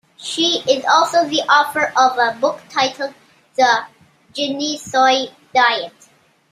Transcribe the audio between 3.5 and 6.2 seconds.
"The Genisoy Diet".